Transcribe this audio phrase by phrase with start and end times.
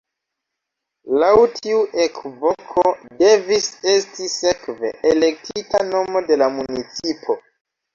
[1.23, 2.87] Laŭ tiu ekvoko
[3.21, 7.43] devis esti sekve elektita nomo de la municipo.